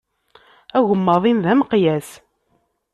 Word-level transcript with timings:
Agemmaḍ-in 0.77 1.41
d 1.43 1.45
ameqyas. 1.51 2.09